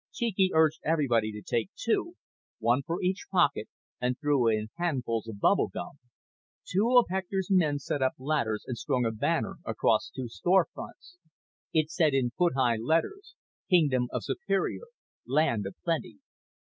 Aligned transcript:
Cheeky 0.11 0.49
urged 0.51 0.79
everybody 0.83 1.31
to 1.31 1.43
take 1.43 1.69
two, 1.75 2.15
one 2.57 2.81
for 2.81 3.03
each 3.03 3.27
pocket, 3.31 3.67
and 3.99 4.17
threw 4.19 4.47
in 4.47 4.69
handfuls 4.77 5.27
of 5.27 5.39
bubble 5.39 5.67
gum. 5.67 5.99
Two 6.67 6.97
of 6.97 7.05
Hector's 7.07 7.51
men 7.51 7.77
set 7.77 8.01
up 8.01 8.13
ladders 8.17 8.63
and 8.65 8.75
strung 8.75 9.05
a 9.05 9.11
banner 9.11 9.57
across 9.63 10.09
two 10.09 10.27
store 10.27 10.65
fronts. 10.73 11.19
It 11.71 11.91
said 11.91 12.15
in 12.15 12.31
foot 12.31 12.53
high 12.55 12.77
letters: 12.77 13.35
KINGDOM 13.69 14.07
OF 14.11 14.23
SUPERIOR, 14.23 14.87
LAND 15.27 15.67
OF 15.67 15.75
PLENTY. 15.83 16.17